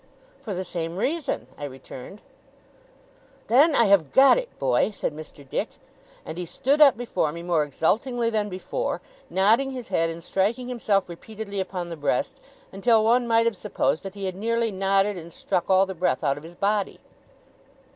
'For 0.39 0.55
the 0.55 0.63
same 0.63 0.97
reason,' 0.97 1.45
I 1.59 1.65
returned. 1.65 2.21
'Then, 3.45 3.75
I 3.75 3.83
have 3.85 4.11
got 4.11 4.39
it, 4.39 4.49
boy!' 4.57 4.89
said 4.89 5.13
Mr. 5.13 5.47
Dick. 5.47 5.69
And 6.25 6.39
he 6.39 6.45
stood 6.47 6.81
up 6.81 6.97
before 6.97 7.31
me, 7.31 7.43
more 7.43 7.63
exultingly 7.63 8.31
than 8.31 8.49
before, 8.49 8.99
nodding 9.29 9.69
his 9.69 9.89
head, 9.89 10.09
and 10.09 10.23
striking 10.23 10.69
himself 10.69 11.07
repeatedly 11.07 11.59
upon 11.59 11.89
the 11.89 11.95
breast, 11.95 12.39
until 12.71 13.03
one 13.03 13.27
might 13.27 13.45
have 13.45 13.55
supposed 13.55 14.01
that 14.01 14.15
he 14.15 14.25
had 14.25 14.35
nearly 14.35 14.71
nodded 14.71 15.17
and 15.19 15.31
struck 15.31 15.69
all 15.69 15.85
the 15.85 15.93
breath 15.93 16.23
out 16.23 16.35
of 16.35 16.41
his 16.43 16.55
body. 16.55 16.99